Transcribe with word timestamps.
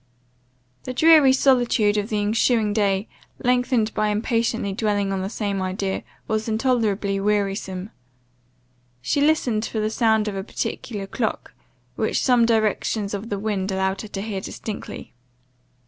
The 0.85 0.95
dreary 0.95 1.31
solitude 1.31 1.95
of 1.95 2.09
the 2.09 2.17
ensuing 2.19 2.73
day, 2.73 3.07
lengthened 3.43 3.93
by 3.93 4.07
impatiently 4.07 4.73
dwelling 4.73 5.13
on 5.13 5.21
the 5.21 5.29
same 5.29 5.61
idea, 5.61 6.01
was 6.27 6.49
intolerably 6.49 7.19
wearisome. 7.19 7.91
She 9.03 9.21
listened 9.21 9.63
for 9.67 9.79
the 9.79 9.91
sound 9.91 10.27
of 10.27 10.35
a 10.35 10.43
particular 10.43 11.05
clock, 11.05 11.53
which 11.97 12.23
some 12.25 12.47
directions 12.47 13.13
of 13.13 13.29
the 13.29 13.37
wind 13.37 13.71
allowed 13.71 14.01
her 14.01 14.07
to 14.07 14.21
hear 14.23 14.41
distinctly. 14.41 15.13